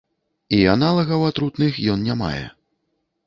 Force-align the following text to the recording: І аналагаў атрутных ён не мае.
І 0.59 0.61
аналагаў 0.75 1.27
атрутных 1.27 1.77
ён 1.97 2.09
не 2.09 2.15
мае. 2.25 2.43